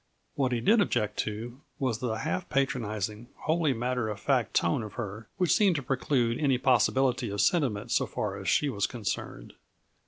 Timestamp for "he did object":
0.51-1.17